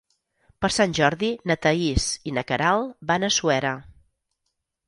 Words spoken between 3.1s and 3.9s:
van a Suera.